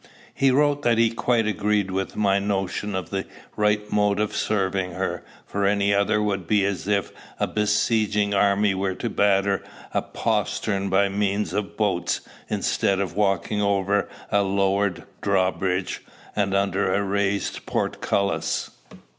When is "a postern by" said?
9.93-11.07